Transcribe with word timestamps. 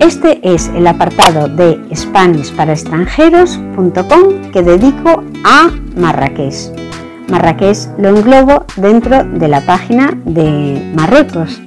Este 0.00 0.40
es 0.42 0.68
el 0.68 0.86
apartado 0.86 1.46
de 1.46 1.78
SpanishParaExtranjeros.com 1.94 4.50
que 4.50 4.62
dedico 4.62 5.22
a 5.44 5.70
Marrakech. 5.94 6.72
Marrakech 7.28 7.76
lo 7.98 8.08
englobo 8.08 8.64
dentro 8.76 9.24
de 9.24 9.46
la 9.46 9.60
página 9.60 10.18
de 10.24 10.90
Marruecos. 10.96 11.60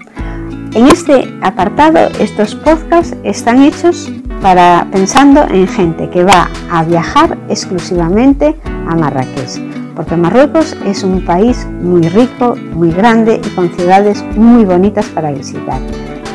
En 0.74 0.88
este 0.88 1.32
apartado, 1.44 2.10
estos 2.20 2.56
podcasts 2.56 3.16
están 3.24 3.62
hechos 3.62 4.12
para 4.42 4.88
pensando 4.92 5.44
en 5.44 5.68
gente 5.68 6.10
que 6.10 6.24
va 6.24 6.50
a 6.72 6.84
viajar 6.84 7.38
exclusivamente 7.50 8.56
a 8.66 8.96
Marrakech, 8.96 9.62
porque 9.96 10.18
Marruecos 10.18 10.76
es 10.88 11.04
un 11.04 11.24
país 11.24 11.68
muy 11.84 12.10
rico, 12.10 12.56
muy 12.74 12.90
grande 12.90 13.40
y 13.46 13.50
con 13.50 13.70
ciudades 13.76 14.26
muy 14.36 14.66
bonitas 14.66 15.06
para 15.10 15.32
visitar. 15.32 15.80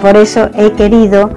Por 0.01 0.17
eso 0.17 0.49
he 0.55 0.71
querido 0.75 1.30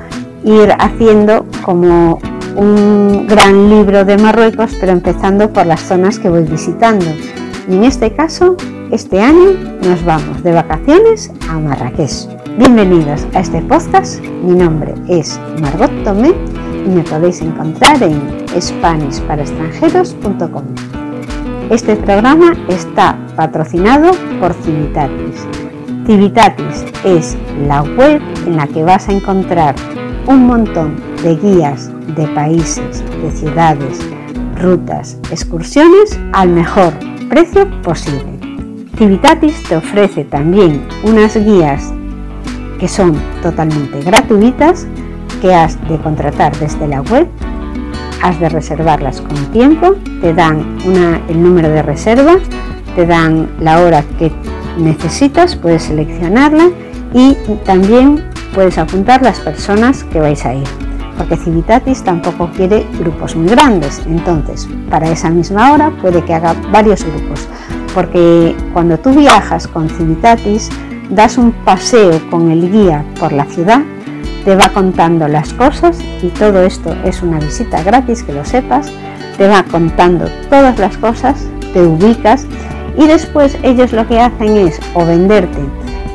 ir 0.43 0.73
haciendo 0.79 1.45
como 1.63 2.19
un 2.55 3.27
gran 3.27 3.69
libro 3.69 4.03
de 4.05 4.17
Marruecos, 4.17 4.75
pero 4.79 4.91
empezando 4.91 5.51
por 5.51 5.65
las 5.65 5.81
zonas 5.81 6.19
que 6.19 6.29
voy 6.29 6.43
visitando. 6.43 7.05
Y 7.69 7.75
en 7.75 7.83
este 7.83 8.13
caso, 8.13 8.55
este 8.91 9.19
año 9.21 9.51
nos 9.83 10.03
vamos 10.03 10.41
de 10.43 10.53
vacaciones 10.53 11.31
a 11.49 11.59
Marrakech. 11.59 12.27
Bienvenidos 12.57 13.25
a 13.33 13.39
este 13.39 13.61
podcast. 13.61 14.21
Mi 14.43 14.55
nombre 14.55 14.93
es 15.07 15.39
Margot 15.61 15.91
Tomé 16.03 16.33
y 16.85 16.89
me 16.89 17.03
podéis 17.03 17.41
encontrar 17.41 18.03
en 18.03 18.21
SpanishParaExtranjeros.com. 18.59 20.63
Este 21.69 21.95
programa 21.95 22.53
está 22.67 23.17
patrocinado 23.37 24.11
por 24.41 24.53
Civitatis. 24.55 25.47
Civitatis 26.05 26.83
es 27.05 27.37
la 27.67 27.83
web 27.83 28.21
en 28.45 28.57
la 28.57 28.67
que 28.67 28.83
vas 28.83 29.07
a 29.07 29.13
encontrar 29.13 29.75
un 30.27 30.47
montón 30.47 30.95
de 31.23 31.35
guías 31.35 31.91
de 32.15 32.27
países, 32.27 33.03
de 33.21 33.31
ciudades, 33.31 33.99
rutas, 34.59 35.17
excursiones 35.31 36.19
al 36.33 36.49
mejor 36.49 36.93
precio 37.29 37.69
posible. 37.81 38.39
Civitatis 38.97 39.63
te 39.63 39.77
ofrece 39.77 40.25
también 40.25 40.81
unas 41.03 41.35
guías 41.35 41.93
que 42.79 42.87
son 42.87 43.15
totalmente 43.41 44.01
gratuitas 44.01 44.87
que 45.41 45.53
has 45.53 45.79
de 45.87 45.97
contratar 45.97 46.55
desde 46.59 46.87
la 46.87 47.01
web, 47.01 47.27
has 48.21 48.39
de 48.39 48.49
reservarlas 48.49 49.21
con 49.21 49.37
tiempo, 49.51 49.95
te 50.21 50.33
dan 50.33 50.77
el 51.27 51.41
número 51.41 51.69
de 51.69 51.81
reserva, 51.81 52.37
te 52.95 53.05
dan 53.05 53.49
la 53.59 53.81
hora 53.81 54.03
que 54.19 54.31
necesitas, 54.77 55.55
puedes 55.55 55.83
seleccionarla 55.83 56.69
y 57.13 57.35
también 57.65 58.30
puedes 58.53 58.77
apuntar 58.77 59.21
las 59.21 59.39
personas 59.39 60.03
que 60.03 60.19
vais 60.19 60.45
a 60.45 60.53
ir, 60.53 60.67
porque 61.17 61.37
Civitatis 61.37 62.03
tampoco 62.03 62.49
quiere 62.55 62.85
grupos 62.99 63.35
muy 63.35 63.47
grandes, 63.47 64.01
entonces 64.05 64.67
para 64.89 65.09
esa 65.09 65.29
misma 65.29 65.71
hora 65.73 65.91
puede 66.01 66.23
que 66.23 66.33
haga 66.33 66.55
varios 66.71 67.03
grupos, 67.03 67.47
porque 67.93 68.55
cuando 68.73 68.97
tú 68.97 69.11
viajas 69.11 69.67
con 69.67 69.89
Civitatis 69.89 70.69
das 71.09 71.37
un 71.37 71.51
paseo 71.51 72.19
con 72.29 72.51
el 72.51 72.71
guía 72.71 73.05
por 73.19 73.31
la 73.33 73.45
ciudad, 73.45 73.81
te 74.45 74.55
va 74.55 74.69
contando 74.69 75.27
las 75.27 75.53
cosas 75.53 75.99
y 76.23 76.27
todo 76.29 76.63
esto 76.63 76.95
es 77.03 77.21
una 77.21 77.39
visita 77.39 77.83
gratis, 77.83 78.23
que 78.23 78.33
lo 78.33 78.43
sepas, 78.43 78.91
te 79.37 79.47
va 79.47 79.63
contando 79.63 80.25
todas 80.49 80.79
las 80.79 80.97
cosas, 80.97 81.47
te 81.73 81.81
ubicas 81.81 82.47
y 82.97 83.07
después 83.07 83.57
ellos 83.63 83.93
lo 83.93 84.07
que 84.07 84.19
hacen 84.19 84.57
es 84.57 84.79
o 84.93 85.05
venderte 85.05 85.59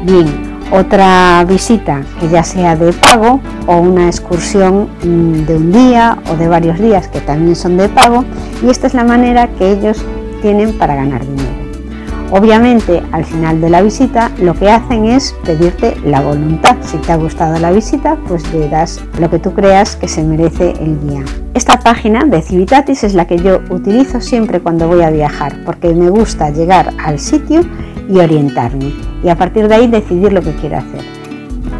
bien 0.03 0.46
otra 0.71 1.45
visita 1.45 2.03
que 2.21 2.29
ya 2.29 2.43
sea 2.43 2.77
de 2.77 2.93
pago 2.93 3.41
o 3.67 3.77
una 3.77 4.07
excursión 4.07 4.89
mm, 5.03 5.47
de 5.47 5.57
un 5.57 5.73
día 5.73 6.19
o 6.31 6.37
de 6.37 6.49
varios 6.49 6.79
días 6.79 7.09
que 7.09 7.21
también 7.21 7.57
son 7.57 7.77
de 7.77 7.89
pago 7.89 8.25
y 8.63 8.71
esta 8.71 8.87
es 8.87 8.95
la 8.95 9.05
manera 9.05 9.49
que 9.49 9.73
ellos 9.73 10.05
tienen 10.43 10.77
para 10.77 10.95
ganar 10.97 11.25
dinero. 11.25 11.67
Obviamente 12.31 13.03
al 13.13 13.25
final 13.25 13.61
de 13.61 13.71
la 13.71 13.83
visita 13.83 14.33
lo 14.39 14.55
que 14.55 14.69
hacen 14.69 15.05
es 15.05 15.35
pedirte 15.45 15.97
la 16.05 16.21
voluntad. 16.21 16.77
Si 16.83 16.97
te 16.99 17.13
ha 17.13 17.17
gustado 17.17 17.59
la 17.59 17.71
visita 17.71 18.17
pues 18.27 18.53
le 18.53 18.69
das 18.69 19.01
lo 19.21 19.31
que 19.31 19.39
tú 19.39 19.55
creas 19.55 19.95
que 19.95 20.09
se 20.09 20.25
merece 20.25 20.73
el 20.81 21.01
día. 21.07 21.23
Esta 21.55 21.79
página 21.79 22.25
de 22.25 22.43
Civitatis 22.43 23.05
es 23.05 23.15
la 23.15 23.27
que 23.27 23.39
yo 23.39 23.61
utilizo 23.71 24.21
siempre 24.21 24.61
cuando 24.61 24.89
voy 24.89 25.03
a 25.03 25.11
viajar 25.11 25.57
porque 25.65 25.95
me 25.95 26.11
gusta 26.11 26.51
llegar 26.51 26.93
al 26.99 27.19
sitio 27.21 27.63
y 28.09 28.19
orientarme 28.19 28.93
y 29.23 29.29
a 29.29 29.37
partir 29.37 29.69
de 29.69 29.75
ahí 29.75 29.87
decidir 29.87 30.33
lo 30.33 30.43
que 30.43 30.55
quiero 30.57 30.79
hacer. 30.79 31.01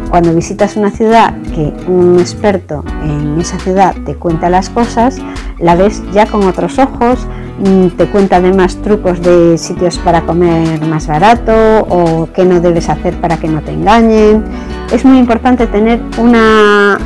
Cuando 0.09 0.33
visitas 0.33 0.77
una 0.77 0.89
ciudad 0.89 1.35
que 1.53 1.73
un 1.87 2.17
experto 2.19 2.83
en 3.03 3.39
esa 3.39 3.59
ciudad 3.59 3.93
te 4.05 4.15
cuenta 4.15 4.49
las 4.49 4.69
cosas, 4.69 5.17
la 5.59 5.75
ves 5.75 6.01
ya 6.13 6.25
con 6.27 6.45
otros 6.45 6.79
ojos, 6.79 7.27
mm, 7.59 7.87
te 7.97 8.05
cuenta 8.07 8.37
además 8.37 8.77
trucos 8.77 9.21
de 9.21 9.57
sitios 9.57 9.97
para 9.97 10.21
comer 10.21 10.85
más 10.85 11.07
barato 11.07 11.51
o 11.89 12.29
qué 12.33 12.45
no 12.45 12.61
debes 12.61 12.89
hacer 12.89 13.19
para 13.19 13.37
que 13.37 13.49
no 13.49 13.61
te 13.61 13.71
engañen. 13.71 14.45
Es 14.93 15.03
muy 15.03 15.17
importante 15.17 15.67
tener 15.67 16.01
una 16.17 16.97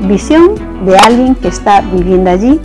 visión 0.00 0.52
de 0.86 0.96
alguien 0.96 1.34
que 1.34 1.48
está 1.48 1.80
viviendo 1.80 2.30
allí 2.30 2.60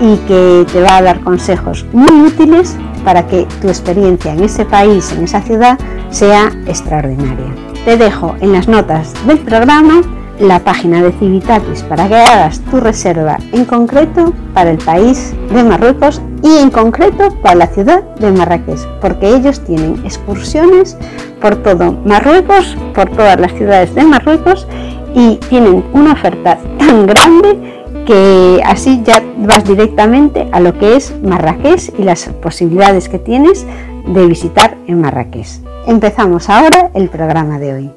y 0.00 0.16
que 0.28 0.66
te 0.72 0.80
va 0.80 0.96
a 0.96 1.02
dar 1.02 1.20
consejos 1.20 1.86
muy 1.92 2.22
útiles 2.22 2.76
para 3.08 3.26
que 3.26 3.46
tu 3.62 3.68
experiencia 3.68 4.34
en 4.34 4.44
ese 4.44 4.66
país, 4.66 5.12
en 5.12 5.24
esa 5.24 5.40
ciudad, 5.40 5.78
sea 6.10 6.52
extraordinaria. 6.66 7.54
Te 7.86 7.96
dejo 7.96 8.36
en 8.42 8.52
las 8.52 8.68
notas 8.68 9.14
del 9.26 9.38
programa 9.38 10.02
la 10.38 10.58
página 10.58 11.02
de 11.02 11.10
Civitatis 11.12 11.84
para 11.84 12.06
que 12.06 12.16
hagas 12.16 12.60
tu 12.70 12.80
reserva 12.80 13.38
en 13.52 13.64
concreto 13.64 14.34
para 14.52 14.72
el 14.72 14.76
país 14.76 15.32
de 15.50 15.64
Marruecos 15.64 16.20
y 16.42 16.58
en 16.58 16.68
concreto 16.68 17.30
para 17.42 17.54
la 17.54 17.66
ciudad 17.68 18.02
de 18.16 18.30
Marrakech, 18.30 18.86
porque 19.00 19.34
ellos 19.34 19.64
tienen 19.64 20.02
excursiones 20.04 20.98
por 21.40 21.56
todo 21.56 21.92
Marruecos, 22.04 22.76
por 22.94 23.08
todas 23.08 23.40
las 23.40 23.52
ciudades 23.52 23.94
de 23.94 24.04
Marruecos 24.04 24.66
y 25.14 25.36
tienen 25.48 25.82
una 25.94 26.12
oferta 26.12 26.58
tan 26.78 27.06
grande 27.06 27.77
que 28.08 28.62
así 28.64 29.02
ya 29.04 29.22
vas 29.36 29.64
directamente 29.64 30.48
a 30.50 30.60
lo 30.60 30.72
que 30.78 30.96
es 30.96 31.14
Marrakech 31.20 31.92
y 31.98 32.04
las 32.04 32.26
posibilidades 32.40 33.06
que 33.06 33.18
tienes 33.18 33.66
de 34.06 34.26
visitar 34.26 34.78
en 34.86 35.02
Marrakech. 35.02 35.60
Empezamos 35.86 36.48
ahora 36.48 36.90
el 36.94 37.10
programa 37.10 37.58
de 37.58 37.74
hoy. 37.74 37.94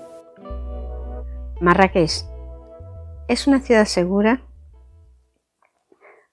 Marrakech 1.62 2.26
es 3.30 3.48
una 3.48 3.62
ciudad 3.62 3.86
segura. 3.86 4.42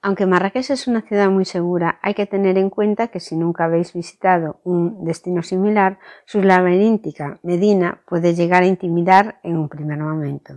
Aunque 0.03 0.27
Marrakech 0.27 0.71
es 0.71 0.89
una 0.89 1.03
ciudad 1.03 1.31
muy 1.31 1.45
segura, 1.45 2.01
hay 2.03 2.15
que 2.15 2.27
tener 2.27 2.59
en 2.59 2.71
cuenta 2.71 3.09
que 3.09 3.21
si 3.21 3.37
nunca 3.37 3.67
habéis 3.67 3.93
visitado 3.93 4.61
un 4.65 5.05
destino 5.05 5.45
similar, 5.45 6.01
su 6.27 6.43
laberíntica 6.43 7.39
Medina 7.45 8.03
puede 8.09 8.35
llegar 8.35 8.65
a 8.65 8.67
intimidar 8.67 9.39
en 9.45 9.57
un 9.57 9.69
primer 9.69 9.99
momento. 9.99 10.55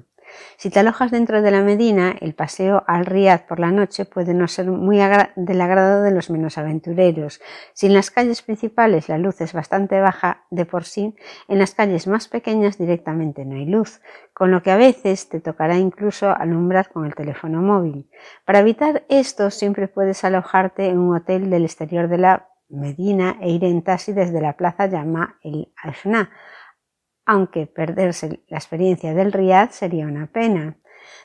Si 0.58 0.70
te 0.70 0.80
alojas 0.80 1.12
dentro 1.12 1.42
de 1.42 1.52
la 1.52 1.62
Medina, 1.62 2.16
el 2.20 2.34
paseo 2.34 2.84
al 2.88 3.06
Riad 3.06 3.42
por 3.48 3.60
la 3.60 3.72
noche 3.72 4.06
puede 4.06 4.34
no 4.34 4.48
ser 4.48 4.68
muy 4.68 4.98
del 5.36 5.62
agrado 5.62 6.04
de 6.04 6.12
los 6.12 6.30
menos 6.30 6.58
aventureros. 6.58 7.42
Si 7.74 7.88
en 7.88 7.94
las 7.94 8.12
calles 8.12 8.42
principales 8.42 9.10
la 9.10 9.18
luz 9.18 9.42
es 9.42 9.54
bastante 9.54 10.00
baja 10.00 10.46
de 10.50 10.66
por 10.66 10.86
sí, 10.86 11.16
en 11.48 11.60
las 11.60 11.74
calles 11.74 12.08
más 12.08 12.28
pequeñas 12.28 12.78
directamente 12.78 13.46
no 13.46 13.56
hay 13.56 13.66
luz, 13.66 14.02
con 14.34 14.52
lo 14.52 14.62
que 14.62 14.72
a 14.72 14.78
veces 14.78 15.30
te 15.30 15.40
tocará 15.40 15.78
incluso 15.78 16.30
alumbrar 16.30 16.90
con 16.90 17.06
el 17.06 17.16
teléfono 17.16 17.62
móvil. 17.62 18.10
Para 18.46 18.60
evitar 18.60 19.04
esto, 19.10 19.50
siempre 19.50 19.88
puedes 19.88 20.24
alojarte 20.24 20.88
en 20.88 21.00
un 21.00 21.16
hotel 21.16 21.50
del 21.50 21.66
exterior 21.66 22.08
de 22.08 22.18
la 22.18 22.48
Medina 22.70 23.38
e 23.42 23.52
ir 23.52 23.66
en 23.66 23.82
taxi 23.82 24.14
desde 24.14 24.40
la 24.40 24.56
plaza 24.56 24.88
llamada 24.88 25.36
el 25.44 25.74
Ashna 25.76 26.30
aunque 27.26 27.68
perderse 27.68 28.42
la 28.48 28.58
experiencia 28.58 29.14
del 29.14 29.32
Riad 29.32 29.70
sería 29.70 30.06
una 30.06 30.28
pena. 30.28 30.78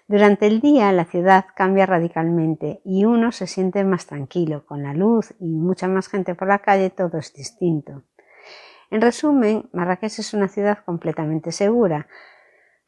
Durante 0.08 0.46
el 0.46 0.60
día 0.60 0.92
la 0.92 1.04
ciudad 1.04 1.46
cambia 1.54 1.86
radicalmente 1.86 2.80
y 2.84 3.04
uno 3.04 3.32
se 3.32 3.46
siente 3.46 3.82
más 3.84 4.06
tranquilo, 4.06 4.64
con 4.64 4.82
la 4.82 4.94
luz 4.94 5.34
y 5.40 5.46
mucha 5.46 5.88
más 5.88 6.08
gente 6.08 6.34
por 6.34 6.48
la 6.48 6.60
calle 6.60 6.90
todo 6.90 7.18
es 7.18 7.32
distinto. 7.34 8.04
En 8.90 9.00
resumen, 9.00 9.68
Marrakech 9.72 10.18
es 10.20 10.32
una 10.32 10.48
ciudad 10.48 10.78
completamente 10.84 11.50
segura. 11.50 12.06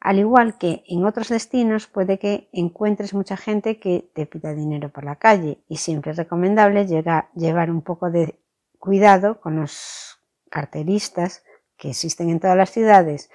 Al 0.00 0.20
igual 0.20 0.58
que 0.58 0.84
en 0.86 1.04
otros 1.04 1.28
destinos 1.28 1.88
puede 1.88 2.20
que 2.20 2.48
encuentres 2.52 3.14
mucha 3.14 3.36
gente 3.36 3.80
que 3.80 4.08
te 4.14 4.26
pida 4.26 4.54
dinero 4.54 4.90
por 4.90 5.02
la 5.02 5.16
calle 5.16 5.64
y 5.68 5.78
siempre 5.78 6.12
es 6.12 6.16
recomendable 6.16 6.86
llevar 6.86 7.70
un 7.70 7.82
poco 7.82 8.10
de 8.10 8.38
cuidado 8.78 9.40
con 9.40 9.56
los 9.56 10.20
carteristas 10.50 11.42
que 11.78 11.90
existen 11.90 12.28
en 12.28 12.40
todas 12.40 12.56
las 12.56 12.70
ciudades, 12.70 13.30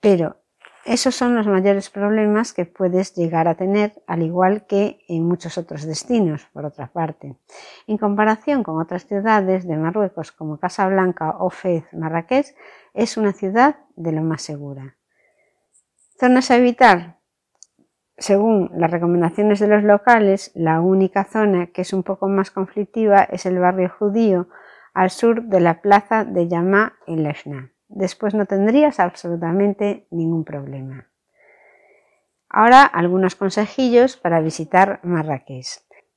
pero 0.00 0.42
esos 0.84 1.14
son 1.14 1.36
los 1.36 1.46
mayores 1.46 1.90
problemas 1.90 2.52
que 2.52 2.64
puedes 2.64 3.14
llegar 3.14 3.46
a 3.46 3.54
tener, 3.54 4.02
al 4.08 4.22
igual 4.22 4.66
que 4.66 4.98
en 5.06 5.24
muchos 5.24 5.56
otros 5.56 5.84
destinos, 5.84 6.46
por 6.52 6.64
otra 6.64 6.88
parte. 6.88 7.36
En 7.86 7.98
comparación 7.98 8.64
con 8.64 8.80
otras 8.80 9.06
ciudades 9.06 9.66
de 9.66 9.76
Marruecos 9.76 10.32
como 10.32 10.58
Casablanca 10.58 11.36
o 11.38 11.50
Fez, 11.50 11.84
Marrakech, 11.92 12.56
es 12.94 13.16
una 13.16 13.32
ciudad 13.32 13.76
de 13.94 14.10
lo 14.10 14.22
más 14.22 14.42
segura. 14.42 14.96
Zonas 16.18 16.50
a 16.50 16.56
evitar. 16.56 17.18
según 18.18 18.70
las 18.76 18.90
recomendaciones 18.90 19.58
de 19.58 19.66
los 19.66 19.82
locales, 19.82 20.52
la 20.54 20.80
única 20.80 21.24
zona 21.24 21.68
que 21.68 21.82
es 21.82 21.92
un 21.92 22.02
poco 22.02 22.28
más 22.28 22.50
conflictiva 22.50 23.22
es 23.24 23.46
el 23.46 23.58
barrio 23.58 23.88
judío 23.98 24.48
al 24.94 25.10
sur 25.10 25.44
de 25.44 25.60
la 25.60 25.80
plaza 25.80 26.24
de 26.24 26.48
Yamá 26.48 26.94
en 27.06 27.22
Lefna. 27.22 27.72
Después 27.88 28.34
no 28.34 28.46
tendrías 28.46 29.00
absolutamente 29.00 30.06
ningún 30.10 30.44
problema. 30.44 31.08
Ahora 32.48 32.84
algunos 32.84 33.34
consejillos 33.34 34.16
para 34.16 34.40
visitar 34.40 35.00
Marrakech. 35.02 35.66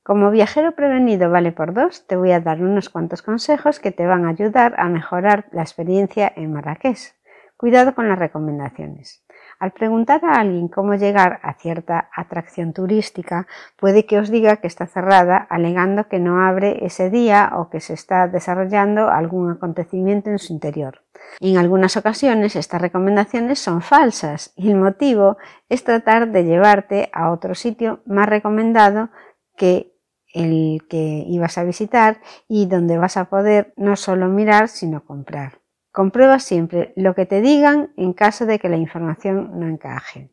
Como 0.02 0.30
viajero 0.30 0.72
prevenido 0.72 1.30
vale 1.30 1.50
por 1.50 1.74
dos, 1.74 2.06
te 2.06 2.14
voy 2.14 2.30
a 2.30 2.40
dar 2.40 2.62
unos 2.62 2.88
cuantos 2.88 3.22
consejos 3.22 3.80
que 3.80 3.90
te 3.90 4.06
van 4.06 4.24
a 4.24 4.30
ayudar 4.30 4.74
a 4.78 4.88
mejorar 4.88 5.46
la 5.50 5.62
experiencia 5.62 6.32
en 6.36 6.52
Marrakech. 6.52 7.14
Cuidado 7.56 7.94
con 7.94 8.08
las 8.08 8.18
recomendaciones. 8.18 9.25
Al 9.58 9.72
preguntar 9.72 10.22
a 10.24 10.40
alguien 10.40 10.68
cómo 10.68 10.94
llegar 10.94 11.40
a 11.42 11.54
cierta 11.54 12.10
atracción 12.14 12.74
turística, 12.74 13.46
puede 13.78 14.04
que 14.04 14.18
os 14.18 14.30
diga 14.30 14.56
que 14.56 14.66
está 14.66 14.86
cerrada, 14.86 15.38
alegando 15.38 16.08
que 16.08 16.18
no 16.18 16.42
abre 16.46 16.84
ese 16.84 17.08
día 17.08 17.52
o 17.56 17.70
que 17.70 17.80
se 17.80 17.94
está 17.94 18.28
desarrollando 18.28 19.08
algún 19.08 19.50
acontecimiento 19.50 20.28
en 20.30 20.38
su 20.38 20.52
interior. 20.52 21.02
en 21.40 21.56
algunas 21.56 21.96
ocasiones 21.96 22.54
estas 22.54 22.80
recomendaciones 22.80 23.58
son 23.58 23.80
falsas 23.80 24.52
y 24.56 24.70
el 24.70 24.76
motivo 24.76 25.38
es 25.68 25.82
tratar 25.84 26.30
de 26.30 26.44
llevarte 26.44 27.08
a 27.12 27.30
otro 27.30 27.54
sitio 27.54 28.00
más 28.04 28.28
recomendado 28.28 29.08
que 29.56 29.96
el 30.34 30.86
que 30.88 31.24
ibas 31.26 31.56
a 31.56 31.64
visitar 31.64 32.20
y 32.46 32.66
donde 32.66 32.98
vas 32.98 33.16
a 33.16 33.24
poder 33.24 33.72
no 33.76 33.96
solo 33.96 34.28
mirar 34.28 34.68
sino 34.68 35.04
comprar. 35.04 35.60
Comprueba 35.96 36.40
siempre 36.40 36.92
lo 36.94 37.14
que 37.14 37.24
te 37.24 37.40
digan 37.40 37.90
en 37.96 38.12
caso 38.12 38.44
de 38.44 38.58
que 38.58 38.68
la 38.68 38.76
información 38.76 39.58
no 39.58 39.66
encaje. 39.66 40.28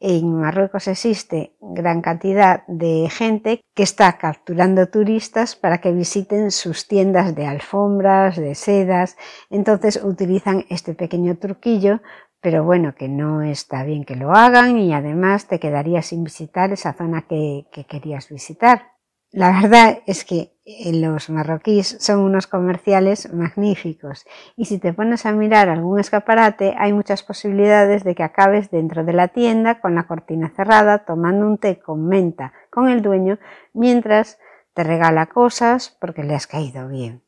En 0.00 0.34
Marruecos 0.34 0.88
existe 0.88 1.54
gran 1.60 2.02
cantidad 2.02 2.66
de 2.66 3.08
gente 3.08 3.60
que 3.72 3.84
está 3.84 4.18
capturando 4.18 4.88
turistas 4.88 5.54
para 5.54 5.78
que 5.78 5.92
visiten 5.92 6.50
sus 6.50 6.88
tiendas 6.88 7.36
de 7.36 7.46
alfombras, 7.46 8.34
de 8.34 8.56
sedas. 8.56 9.16
Entonces 9.48 10.02
utilizan 10.02 10.64
este 10.70 10.92
pequeño 10.92 11.36
truquillo, 11.36 12.00
pero 12.40 12.64
bueno, 12.64 12.96
que 12.96 13.08
no 13.08 13.42
está 13.42 13.84
bien 13.84 14.04
que 14.04 14.16
lo 14.16 14.32
hagan 14.32 14.76
y 14.76 14.92
además 14.92 15.46
te 15.46 15.60
quedarías 15.60 16.06
sin 16.06 16.24
visitar 16.24 16.72
esa 16.72 16.94
zona 16.94 17.28
que, 17.28 17.68
que 17.70 17.84
querías 17.84 18.28
visitar. 18.28 18.95
La 19.36 19.52
verdad 19.52 19.98
es 20.06 20.24
que 20.24 20.54
eh, 20.64 20.94
los 20.94 21.28
marroquíes 21.28 21.98
son 22.00 22.20
unos 22.20 22.46
comerciales 22.46 23.30
magníficos 23.34 24.24
y 24.56 24.64
si 24.64 24.78
te 24.78 24.94
pones 24.94 25.26
a 25.26 25.32
mirar 25.32 25.68
algún 25.68 26.00
escaparate 26.00 26.74
hay 26.78 26.94
muchas 26.94 27.22
posibilidades 27.22 28.02
de 28.02 28.14
que 28.14 28.22
acabes 28.22 28.70
dentro 28.70 29.04
de 29.04 29.12
la 29.12 29.28
tienda 29.28 29.78
con 29.82 29.94
la 29.94 30.04
cortina 30.04 30.54
cerrada 30.56 31.04
tomando 31.04 31.46
un 31.46 31.58
té 31.58 31.78
con 31.78 32.08
menta 32.08 32.54
con 32.70 32.88
el 32.88 33.02
dueño 33.02 33.38
mientras 33.74 34.38
te 34.72 34.84
regala 34.84 35.26
cosas 35.26 35.94
porque 36.00 36.22
le 36.22 36.34
has 36.34 36.46
caído 36.46 36.88
bien. 36.88 37.22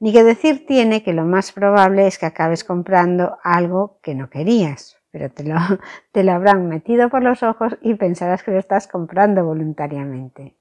Ni 0.00 0.14
que 0.14 0.24
decir 0.24 0.64
tiene 0.66 1.02
que 1.02 1.12
lo 1.12 1.26
más 1.26 1.52
probable 1.52 2.06
es 2.06 2.16
que 2.16 2.24
acabes 2.24 2.64
comprando 2.64 3.36
algo 3.44 3.98
que 4.02 4.14
no 4.14 4.30
querías, 4.30 4.96
pero 5.10 5.30
te 5.30 5.44
lo, 5.44 5.56
te 6.12 6.24
lo 6.24 6.32
habrán 6.32 6.70
metido 6.70 7.10
por 7.10 7.22
los 7.22 7.42
ojos 7.42 7.76
y 7.82 7.96
pensarás 7.96 8.42
que 8.42 8.52
lo 8.52 8.58
estás 8.58 8.88
comprando 8.88 9.44
voluntariamente. 9.44 10.57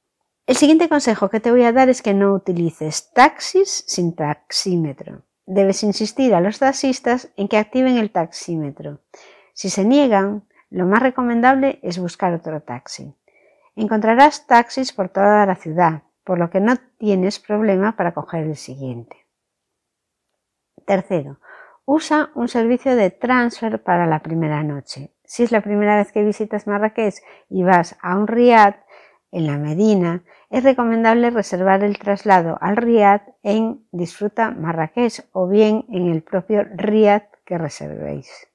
El 0.47 0.55
siguiente 0.55 0.87
consejo 0.87 1.27
que 1.29 1.41
te 1.41 1.51
voy 1.51 1.63
a 1.65 1.73
dar 1.73 1.89
es 1.89 2.01
que 2.01 2.13
no 2.13 2.33
utilices 2.33 3.11
taxis 3.11 3.83
sin 3.85 4.15
taxímetro. 4.15 5.23
Debes 5.45 5.83
insistir 5.83 6.33
a 6.33 6.39
los 6.39 6.59
taxistas 6.59 7.33
en 7.35 7.49
que 7.49 7.57
activen 7.57 7.97
el 7.97 8.11
taxímetro. 8.11 9.01
Si 9.51 9.69
se 9.69 9.83
niegan, 9.83 10.47
lo 10.69 10.85
más 10.85 11.01
recomendable 11.01 11.79
es 11.83 11.99
buscar 11.99 12.33
otro 12.33 12.61
taxi. 12.61 13.13
Encontrarás 13.75 14.47
taxis 14.47 14.93
por 14.93 15.09
toda 15.09 15.45
la 15.45 15.55
ciudad, 15.55 16.03
por 16.23 16.39
lo 16.39 16.49
que 16.49 16.61
no 16.61 16.75
tienes 16.97 17.39
problema 17.39 17.97
para 17.97 18.13
coger 18.13 18.45
el 18.45 18.55
siguiente. 18.55 19.27
Tercero, 20.85 21.41
usa 21.83 22.31
un 22.35 22.47
servicio 22.47 22.95
de 22.95 23.11
transfer 23.11 23.83
para 23.83 24.07
la 24.07 24.19
primera 24.19 24.63
noche. 24.63 25.11
Si 25.25 25.43
es 25.43 25.51
la 25.51 25.59
primera 25.59 25.97
vez 25.97 26.13
que 26.13 26.23
visitas 26.23 26.67
Marrakech 26.67 27.15
y 27.49 27.63
vas 27.63 27.97
a 28.01 28.15
un 28.15 28.27
riad 28.27 28.75
en 29.31 29.45
la 29.45 29.57
Medina, 29.57 30.23
es 30.49 30.63
recomendable 30.63 31.29
reservar 31.29 31.83
el 31.83 31.97
traslado 31.99 32.57
al 32.61 32.77
Riad 32.77 33.21
en 33.43 33.85
Disfruta 33.91 34.51
Marrakech 34.51 35.25
o 35.31 35.47
bien 35.47 35.85
en 35.89 36.07
el 36.09 36.23
propio 36.23 36.63
Riad 36.63 37.23
que 37.45 37.57
reservéis. 37.57 38.47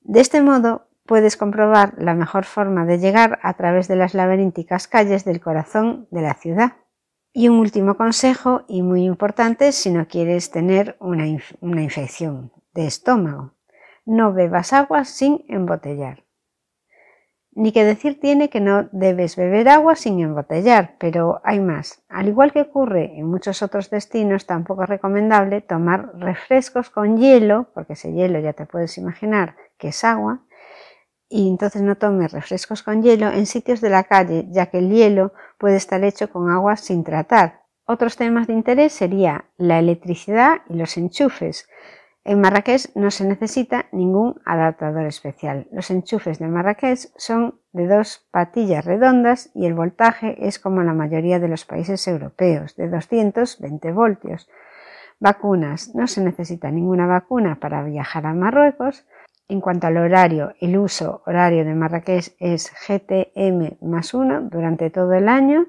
De 0.00 0.20
este 0.20 0.42
modo 0.42 0.88
puedes 1.06 1.36
comprobar 1.36 1.94
la 1.96 2.14
mejor 2.14 2.44
forma 2.44 2.84
de 2.84 2.98
llegar 2.98 3.38
a 3.42 3.54
través 3.54 3.88
de 3.88 3.96
las 3.96 4.14
laberínticas 4.14 4.88
calles 4.88 5.24
del 5.24 5.40
corazón 5.40 6.06
de 6.10 6.22
la 6.22 6.34
ciudad. 6.34 6.72
Y 7.32 7.48
un 7.48 7.58
último 7.58 7.96
consejo 7.96 8.62
y 8.68 8.82
muy 8.82 9.04
importante 9.04 9.72
si 9.72 9.90
no 9.90 10.06
quieres 10.06 10.50
tener 10.50 10.96
una, 11.00 11.24
una 11.60 11.82
infección 11.82 12.52
de 12.74 12.86
estómago. 12.86 13.54
No 14.04 14.32
bebas 14.32 14.72
agua 14.72 15.04
sin 15.04 15.44
embotellar. 15.48 16.23
Ni 17.56 17.70
que 17.70 17.84
decir 17.84 18.18
tiene 18.18 18.50
que 18.50 18.60
no 18.60 18.88
debes 18.90 19.36
beber 19.36 19.68
agua 19.68 19.94
sin 19.94 20.18
embotellar, 20.18 20.96
pero 20.98 21.40
hay 21.44 21.60
más. 21.60 22.02
Al 22.08 22.26
igual 22.26 22.52
que 22.52 22.62
ocurre 22.62 23.16
en 23.16 23.26
muchos 23.26 23.62
otros 23.62 23.90
destinos, 23.90 24.46
tampoco 24.46 24.82
es 24.82 24.88
recomendable 24.88 25.60
tomar 25.60 26.10
refrescos 26.18 26.90
con 26.90 27.16
hielo, 27.16 27.68
porque 27.72 27.92
ese 27.92 28.12
hielo 28.12 28.40
ya 28.40 28.54
te 28.54 28.66
puedes 28.66 28.98
imaginar 28.98 29.54
que 29.78 29.88
es 29.88 30.02
agua, 30.02 30.40
y 31.28 31.48
entonces 31.48 31.82
no 31.82 31.96
tomes 31.96 32.32
refrescos 32.32 32.82
con 32.82 33.02
hielo 33.02 33.30
en 33.30 33.46
sitios 33.46 33.80
de 33.80 33.90
la 33.90 34.04
calle, 34.04 34.46
ya 34.50 34.66
que 34.66 34.78
el 34.78 34.90
hielo 34.90 35.32
puede 35.58 35.76
estar 35.76 36.02
hecho 36.02 36.30
con 36.30 36.50
agua 36.50 36.76
sin 36.76 37.04
tratar. 37.04 37.62
Otros 37.86 38.16
temas 38.16 38.46
de 38.46 38.54
interés 38.54 38.92
sería 38.92 39.44
la 39.56 39.78
electricidad 39.78 40.62
y 40.68 40.74
los 40.74 40.96
enchufes. 40.96 41.68
En 42.26 42.40
Marrakech 42.40 42.90
no 42.94 43.10
se 43.10 43.26
necesita 43.26 43.84
ningún 43.92 44.40
adaptador 44.46 45.04
especial. 45.04 45.66
Los 45.70 45.90
enchufes 45.90 46.38
de 46.38 46.48
Marrakech 46.48 47.10
son 47.16 47.60
de 47.72 47.86
dos 47.86 48.26
patillas 48.30 48.86
redondas 48.86 49.50
y 49.54 49.66
el 49.66 49.74
voltaje 49.74 50.36
es 50.48 50.58
como 50.58 50.80
en 50.80 50.86
la 50.86 50.94
mayoría 50.94 51.38
de 51.38 51.48
los 51.48 51.66
países 51.66 52.08
europeos, 52.08 52.76
de 52.76 52.88
220 52.88 53.92
voltios. 53.92 54.48
Vacunas. 55.20 55.94
No 55.94 56.06
se 56.06 56.22
necesita 56.22 56.70
ninguna 56.70 57.06
vacuna 57.06 57.60
para 57.60 57.82
viajar 57.82 58.24
a 58.24 58.32
Marruecos. 58.32 59.06
En 59.46 59.60
cuanto 59.60 59.86
al 59.86 59.98
horario, 59.98 60.54
el 60.60 60.78
uso 60.78 61.22
horario 61.26 61.64
de 61.66 61.74
Marrakech 61.74 62.34
es 62.38 62.72
GTM 62.88 63.76
más 63.82 64.14
1 64.14 64.48
durante 64.50 64.88
todo 64.88 65.12
el 65.12 65.28
año. 65.28 65.66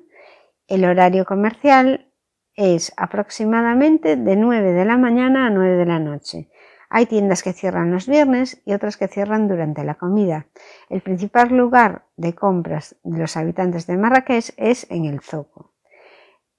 El 0.67 0.85
horario 0.85 1.25
comercial 1.25 2.07
es 2.55 2.93
aproximadamente 2.97 4.15
de 4.15 4.35
9 4.35 4.73
de 4.73 4.85
la 4.85 4.97
mañana 4.97 5.47
a 5.47 5.49
9 5.49 5.75
de 5.75 5.85
la 5.85 5.99
noche. 5.99 6.49
Hay 6.89 7.07
tiendas 7.07 7.43
que 7.43 7.53
cierran 7.53 7.91
los 7.91 8.07
viernes 8.07 8.61
y 8.65 8.73
otras 8.73 8.97
que 8.97 9.07
cierran 9.07 9.47
durante 9.47 9.83
la 9.83 9.95
comida. 9.95 10.47
El 10.89 11.01
principal 11.01 11.49
lugar 11.49 12.05
de 12.15 12.33
compras 12.33 12.95
de 13.03 13.17
los 13.17 13.35
habitantes 13.37 13.87
de 13.87 13.97
Marrakech 13.97 14.53
es 14.57 14.89
en 14.89 15.05
el 15.05 15.19
Zoco. 15.19 15.71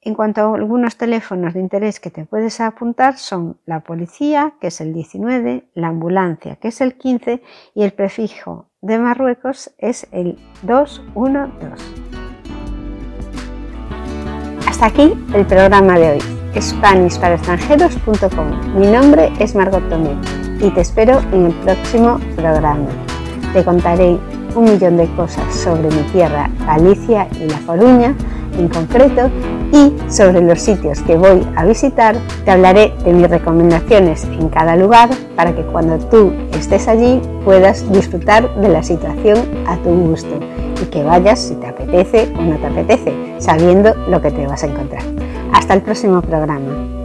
En 0.06 0.14
cuanto 0.14 0.40
a 0.40 0.54
algunos 0.54 0.96
teléfonos 0.98 1.54
de 1.54 1.60
interés 1.60 1.98
que 1.98 2.10
te 2.10 2.26
puedes 2.26 2.60
apuntar 2.60 3.16
son 3.16 3.58
la 3.66 3.80
policía, 3.80 4.54
que 4.60 4.68
es 4.68 4.80
el 4.80 4.92
19, 4.92 5.70
la 5.74 5.88
ambulancia, 5.88 6.56
que 6.56 6.68
es 6.68 6.80
el 6.80 6.94
15 6.94 7.42
y 7.74 7.82
el 7.82 7.92
prefijo 7.92 8.70
de 8.80 8.98
Marruecos 8.98 9.74
es 9.78 10.06
el 10.12 10.38
212. 10.62 12.05
Hasta 14.76 14.88
aquí 14.88 15.14
el 15.32 15.46
programa 15.46 15.98
de 15.98 16.10
hoy, 16.10 16.18
SpanishParaExtranjeros.com. 16.60 18.78
Mi 18.78 18.88
nombre 18.88 19.32
es 19.38 19.54
Margot 19.54 19.88
Tomé 19.88 20.10
y 20.60 20.68
te 20.68 20.82
espero 20.82 21.18
en 21.32 21.46
el 21.46 21.54
próximo 21.54 22.20
programa. 22.36 22.84
Te 23.54 23.64
contaré 23.64 24.18
un 24.54 24.64
millón 24.64 24.98
de 24.98 25.06
cosas 25.14 25.54
sobre 25.54 25.84
mi 25.84 26.02
tierra, 26.12 26.50
Galicia 26.66 27.26
y 27.40 27.48
La 27.48 27.58
Coruña 27.60 28.14
en 28.58 28.68
concreto 28.68 29.30
y 29.72 29.94
sobre 30.10 30.42
los 30.42 30.60
sitios 30.60 31.00
que 31.00 31.16
voy 31.16 31.40
a 31.56 31.64
visitar. 31.64 32.14
Te 32.44 32.50
hablaré 32.50 32.92
de 33.02 33.14
mis 33.14 33.30
recomendaciones 33.30 34.24
en 34.24 34.50
cada 34.50 34.76
lugar 34.76 35.08
para 35.36 35.56
que 35.56 35.62
cuando 35.62 35.96
tú 36.10 36.34
estés 36.52 36.86
allí 36.86 37.22
puedas 37.46 37.90
disfrutar 37.90 38.54
de 38.56 38.68
la 38.68 38.82
situación 38.82 39.38
a 39.66 39.78
tu 39.78 39.88
gusto 39.88 40.38
y 40.82 40.86
que 40.86 41.02
vayas 41.02 41.40
si 41.40 41.54
te 41.56 41.66
apetece 41.66 42.32
o 42.38 42.42
no 42.42 42.56
te 42.56 42.66
apetece, 42.66 43.12
sabiendo 43.38 43.94
lo 44.08 44.20
que 44.20 44.30
te 44.30 44.46
vas 44.46 44.62
a 44.62 44.66
encontrar. 44.66 45.02
Hasta 45.52 45.74
el 45.74 45.82
próximo 45.82 46.22
programa. 46.22 46.95